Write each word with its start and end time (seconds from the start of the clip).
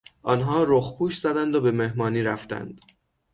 آنها 0.23 0.63
رخپوش 0.63 1.19
زدند 1.19 1.55
و 1.55 1.61
به 1.61 1.71
مهمانی 1.71 2.23
رفتند. 2.23 2.81